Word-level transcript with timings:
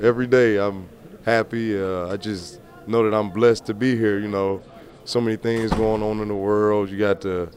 every 0.00 0.26
day 0.26 0.56
I'm 0.56 0.88
happy. 1.24 1.80
Uh, 1.80 2.08
I 2.08 2.16
just 2.16 2.60
know 2.86 3.08
that 3.08 3.14
I'm 3.14 3.30
blessed 3.30 3.66
to 3.66 3.74
be 3.74 3.96
here. 3.96 4.18
You 4.18 4.28
know, 4.28 4.62
so 5.04 5.20
many 5.20 5.36
things 5.36 5.70
going 5.72 6.02
on 6.02 6.20
in 6.20 6.28
the 6.28 6.34
world. 6.34 6.90
You 6.90 6.98
got 6.98 7.20
the 7.20 7.50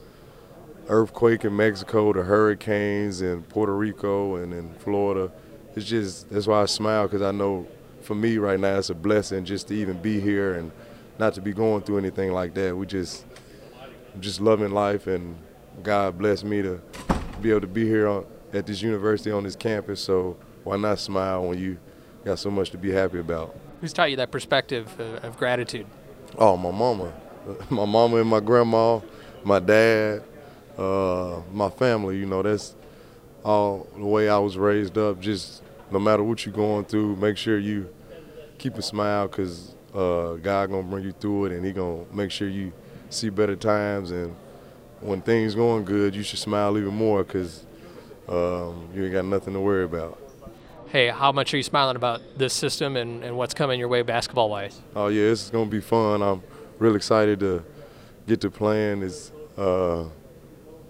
earthquake 0.89 1.45
in 1.45 1.55
Mexico, 1.55 2.11
the 2.11 2.23
hurricanes 2.23 3.21
in 3.21 3.43
Puerto 3.43 3.75
Rico 3.75 4.35
and 4.35 4.53
in 4.53 4.73
Florida. 4.75 5.31
It's 5.75 5.85
just 5.85 6.29
that's 6.29 6.45
why 6.45 6.61
I 6.61 6.65
smile 6.65 7.07
because 7.07 7.21
I 7.21 7.31
know 7.31 7.65
for 8.01 8.15
me 8.15 8.37
right 8.37 8.59
now 8.59 8.77
it's 8.77 8.89
a 8.89 8.95
blessing 8.95 9.45
just 9.45 9.69
to 9.69 9.73
even 9.75 9.97
be 10.01 10.19
here 10.19 10.55
and 10.55 10.71
not 11.17 11.33
to 11.35 11.41
be 11.41 11.53
going 11.53 11.83
through 11.83 11.99
anything 11.99 12.33
like 12.33 12.53
that. 12.55 12.75
We 12.75 12.85
just 12.85 13.25
just 14.19 14.41
loving 14.41 14.71
life 14.71 15.07
and 15.07 15.37
God 15.81 16.17
bless 16.17 16.43
me 16.43 16.61
to 16.61 16.81
be 17.41 17.49
able 17.49 17.61
to 17.61 17.67
be 17.67 17.85
here 17.85 18.07
on, 18.07 18.25
at 18.51 18.67
this 18.67 18.81
university 18.81 19.31
on 19.31 19.43
this 19.43 19.55
campus. 19.55 20.01
So 20.01 20.37
why 20.63 20.77
not 20.77 20.99
smile 20.99 21.47
when 21.47 21.57
you 21.57 21.77
got 22.23 22.39
so 22.39 22.49
much 22.49 22.69
to 22.71 22.77
be 22.77 22.91
happy 22.91 23.19
about? 23.19 23.55
Who's 23.81 23.93
taught 23.93 24.09
you 24.09 24.17
that 24.17 24.31
perspective 24.31 24.99
of, 24.99 25.23
of 25.23 25.37
gratitude? 25.37 25.85
Oh, 26.37 26.57
my 26.57 26.71
mama, 26.71 27.13
my 27.69 27.85
mama 27.85 28.17
and 28.17 28.29
my 28.29 28.39
grandma, 28.39 29.01
my 29.43 29.59
dad, 29.59 30.23
uh, 30.77 31.41
my 31.51 31.69
family. 31.69 32.17
You 32.17 32.25
know, 32.25 32.41
that's 32.41 32.75
all 33.43 33.87
the 33.95 34.05
way 34.05 34.29
I 34.29 34.37
was 34.37 34.57
raised 34.57 34.97
up. 34.97 35.19
Just 35.19 35.61
no 35.91 35.99
matter 35.99 36.23
what 36.23 36.45
you're 36.45 36.55
going 36.55 36.85
through, 36.85 37.17
make 37.17 37.37
sure 37.37 37.59
you 37.59 37.93
keep 38.57 38.77
a 38.77 38.81
smile 38.81 39.27
because 39.27 39.75
uh, 39.93 40.33
God 40.35 40.71
gonna 40.71 40.83
bring 40.83 41.03
you 41.03 41.11
through 41.11 41.45
it, 41.45 41.51
and 41.51 41.65
He 41.65 41.71
gonna 41.71 42.05
make 42.11 42.31
sure 42.31 42.47
you 42.47 42.73
see 43.09 43.29
better 43.29 43.55
times. 43.55 44.11
And 44.11 44.35
when 45.01 45.21
things 45.21 45.55
going 45.55 45.85
good, 45.85 46.15
you 46.15 46.23
should 46.23 46.39
smile 46.39 46.77
even 46.77 46.93
more 46.93 47.23
because 47.23 47.65
um, 48.27 48.89
you 48.95 49.03
ain't 49.03 49.13
got 49.13 49.25
nothing 49.25 49.53
to 49.53 49.59
worry 49.59 49.83
about. 49.83 50.17
Hey, 50.93 51.07
how 51.07 51.31
much 51.31 51.51
are 51.55 51.57
you 51.57 51.63
smiling 51.63 51.95
about 51.95 52.21
this 52.37 52.53
system 52.53 52.97
and, 52.97 53.23
and 53.23 53.35
what's 53.35 53.55
coming 53.55 53.79
your 53.79 53.87
way 53.87 54.03
basketball 54.03 54.47
wise? 54.47 54.79
Oh 54.95 55.07
yeah, 55.07 55.31
it's 55.31 55.49
gonna 55.49 55.65
be 55.65 55.81
fun. 55.81 56.21
I'm 56.21 56.43
real 56.77 56.95
excited 56.95 57.39
to 57.39 57.63
get 58.27 58.41
to 58.41 58.51
playing. 58.51 59.01
It's 59.01 59.31
uh, 59.57 60.03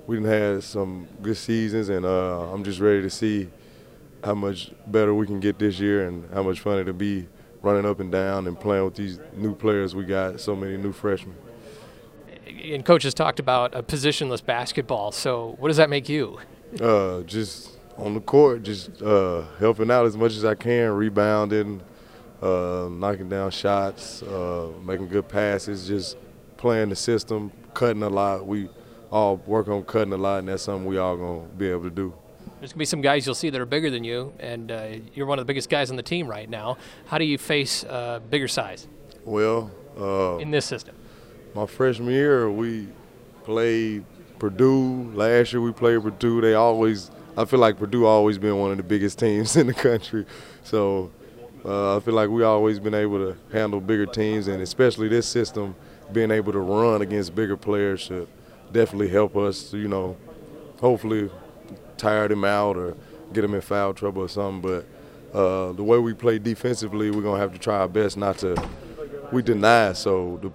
we 0.05 0.17
done 0.17 0.25
had 0.25 0.63
some 0.65 1.07
good 1.21 1.37
seasons, 1.37 1.87
and 1.87 2.05
uh, 2.05 2.51
I'm 2.51 2.65
just 2.65 2.81
ready 2.81 3.01
to 3.01 3.09
see 3.09 3.47
how 4.25 4.35
much 4.35 4.73
better 4.87 5.13
we 5.13 5.25
can 5.25 5.39
get 5.39 5.57
this 5.57 5.79
year 5.79 6.05
and 6.05 6.29
how 6.33 6.43
much 6.43 6.59
fun 6.59 6.79
it'll 6.79 6.91
be 6.91 7.29
running 7.61 7.85
up 7.85 8.01
and 8.01 8.11
down 8.11 8.47
and 8.47 8.59
playing 8.59 8.83
with 8.83 8.95
these 8.95 9.21
new 9.37 9.55
players 9.55 9.95
we 9.95 10.03
got, 10.03 10.37
so 10.41 10.53
many 10.53 10.75
new 10.75 10.91
freshmen. 10.91 11.37
And 12.45 12.83
coach 12.83 13.03
has 13.03 13.13
talked 13.13 13.39
about 13.39 13.73
a 13.73 13.81
positionless 13.81 14.45
basketball. 14.45 15.13
So 15.13 15.55
what 15.59 15.69
does 15.69 15.77
that 15.77 15.89
make 15.89 16.09
you? 16.09 16.39
Uh, 16.81 17.21
just 17.21 17.77
on 17.97 18.13
the 18.13 18.21
court, 18.21 18.63
just 18.63 19.01
uh, 19.01 19.43
helping 19.59 19.91
out 19.91 20.05
as 20.05 20.17
much 20.17 20.35
as 20.35 20.45
I 20.45 20.55
can, 20.55 20.91
rebounding, 20.91 21.81
uh, 22.41 22.89
knocking 22.91 23.29
down 23.29 23.51
shots, 23.51 24.23
uh, 24.23 24.69
making 24.83 25.07
good 25.07 25.27
passes, 25.27 25.87
just 25.87 26.17
playing 26.57 26.89
the 26.89 26.95
system, 26.95 27.51
cutting 27.73 28.03
a 28.03 28.09
lot. 28.09 28.45
We 28.45 28.69
all 29.11 29.37
work 29.45 29.67
on 29.67 29.83
cutting 29.83 30.13
a 30.13 30.17
lot, 30.17 30.39
and 30.39 30.47
that's 30.47 30.63
something 30.63 30.85
we 30.85 30.97
all 30.97 31.15
gonna 31.17 31.47
be 31.57 31.69
able 31.69 31.83
to 31.83 31.89
do. 31.89 32.13
There's 32.59 32.71
going 32.71 32.77
to 32.77 32.79
be 32.79 32.85
some 32.85 33.01
guys 33.01 33.25
you'll 33.25 33.35
see 33.35 33.49
that 33.49 33.59
are 33.59 33.65
bigger 33.65 33.89
than 33.89 34.05
you, 34.05 34.33
and 34.39 34.71
uh, 34.71 34.87
you're 35.13 35.25
one 35.25 35.37
of 35.37 35.45
the 35.45 35.47
biggest 35.49 35.69
guys 35.69 35.89
on 35.89 35.97
the 35.97 36.03
team 36.03 36.27
right 36.27 36.49
now. 36.49 36.77
How 37.07 37.17
do 37.17 37.25
you 37.25 37.37
face 37.37 37.83
uh, 37.83 38.21
bigger 38.29 38.47
size? 38.47 38.87
Well, 39.25 39.69
uh, 39.99 40.37
in 40.37 40.49
this 40.49 40.65
system, 40.65 40.95
my 41.53 41.65
freshman 41.65 42.13
year 42.13 42.49
we 42.49 42.87
played 43.43 44.05
Purdue. 44.39 45.11
Last 45.13 45.51
year 45.51 45.61
we 45.61 45.73
played 45.73 46.01
Purdue. 46.01 46.39
They 46.39 46.53
always, 46.53 47.11
I 47.35 47.45
feel 47.45 47.59
like 47.59 47.77
Purdue 47.77 48.05
always 48.05 48.37
been 48.37 48.57
one 48.59 48.71
of 48.71 48.77
the 48.77 48.83
biggest 48.83 49.17
teams 49.17 49.55
in 49.57 49.67
the 49.67 49.73
country. 49.73 50.25
So 50.63 51.11
uh, 51.65 51.97
I 51.97 51.99
feel 51.99 52.13
like 52.13 52.29
we 52.29 52.43
always 52.43 52.79
been 52.79 52.93
able 52.93 53.17
to 53.17 53.37
handle 53.51 53.79
bigger 53.81 54.05
teams, 54.05 54.47
and 54.47 54.61
especially 54.61 55.07
this 55.07 55.27
system, 55.27 55.75
being 56.11 56.29
able 56.29 56.51
to 56.51 56.59
run 56.59 57.01
against 57.01 57.33
bigger 57.33 57.57
players 57.57 58.01
should 58.01 58.27
definitely 58.71 59.07
help 59.09 59.35
us. 59.35 59.73
You 59.73 59.87
know, 59.87 60.15
hopefully 60.79 61.31
tire 61.97 62.27
them 62.27 62.43
out 62.43 62.77
or 62.77 62.95
get 63.31 63.41
them 63.41 63.55
in 63.55 63.61
foul 63.61 63.93
trouble 63.93 64.21
or 64.21 64.29
something. 64.29 64.61
But 64.61 65.37
uh, 65.37 65.71
the 65.71 65.83
way 65.83 65.97
we 65.97 66.13
play 66.13 66.37
defensively, 66.37 67.09
we're 67.09 67.23
gonna 67.23 67.39
have 67.39 67.53
to 67.53 67.59
try 67.59 67.79
our 67.79 67.87
best 67.87 68.15
not 68.15 68.37
to. 68.39 68.55
We 69.31 69.41
deny, 69.41 69.93
so 69.93 70.39
the 70.43 70.51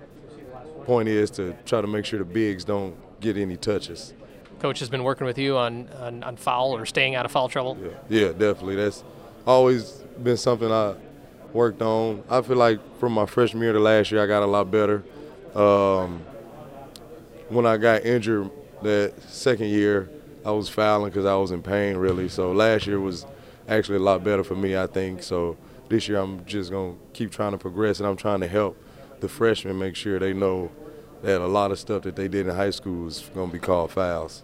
point 0.84 1.09
is 1.09 1.31
to 1.33 1.56
try 1.65 1.81
to 1.81 1.88
make 1.88 2.05
sure 2.05 2.21
the 2.21 2.25
bigs 2.25 2.65
don't 2.65 2.94
get 3.21 3.37
any 3.37 3.56
touches. 3.56 4.15
Coach 4.60 4.80
has 4.80 4.88
been 4.88 5.04
working 5.04 5.26
with 5.26 5.38
you 5.38 5.56
on, 5.56 5.88
on, 6.00 6.22
on 6.24 6.36
foul 6.36 6.76
or 6.76 6.84
staying 6.84 7.14
out 7.14 7.24
of 7.24 7.32
foul 7.32 7.48
trouble. 7.48 7.78
Yeah, 7.80 7.91
yeah, 8.08 8.28
definitely. 8.28 8.76
That's 8.76 9.04
always 9.46 9.92
been 10.22 10.36
something 10.36 10.70
I 10.70 10.94
worked 11.52 11.80
on. 11.80 12.22
I 12.28 12.42
feel 12.42 12.56
like 12.56 12.80
from 12.98 13.12
my 13.12 13.26
freshman 13.26 13.62
year 13.62 13.72
to 13.72 13.80
last 13.80 14.10
year, 14.10 14.22
I 14.22 14.26
got 14.26 14.42
a 14.42 14.46
lot 14.46 14.70
better. 14.70 15.04
Um, 15.54 16.22
when 17.48 17.66
I 17.66 17.76
got 17.76 18.04
injured 18.04 18.50
that 18.82 19.14
second 19.28 19.69
year, 19.69 20.10
I 20.44 20.50
was 20.50 20.69
fouling 20.69 21.10
because 21.10 21.25
I 21.25 21.34
was 21.36 21.50
in 21.50 21.62
pain 21.62 21.96
really. 21.96 22.28
So 22.28 22.52
last 22.52 22.86
year 22.86 23.00
was 23.00 23.26
actually 23.69 23.96
a 23.96 24.02
lot 24.02 24.25
better 24.25 24.44
for 24.44 24.54
me, 24.54 24.76
I 24.76 24.86
think. 24.86 25.22
So 25.22 25.56
this 25.88 26.08
year 26.08 26.19
I'm 26.19 26.44
just 26.46 26.70
gonna 26.70 26.94
keep 27.12 27.30
trying 27.30 27.52
to 27.52 27.58
progress, 27.58 27.98
and 28.00 28.08
I'm 28.08 28.16
trying 28.16 28.40
to 28.40 28.48
help 28.48 28.76
the 29.20 29.28
freshmen 29.28 29.78
make 29.78 29.96
sure 29.96 30.19
they 30.19 30.32
know 30.32 30.70
that 31.23 31.41
a 31.41 31.47
lot 31.47 31.71
of 31.71 31.79
stuff 31.79 32.03
that 32.03 32.17
they 32.17 32.29
did 32.29 32.47
in 32.47 32.55
high 32.55 32.71
school 32.71 33.09
is 33.09 33.29
gonna 33.34 33.53
be 33.53 33.59
called 33.59 33.91
fouls. 33.91 34.43